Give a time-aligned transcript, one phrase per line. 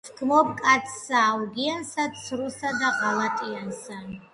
[0.07, 4.07] ვჰგმობ კაცსა აუგიანსა, ცრუსა და ღალატიანსა.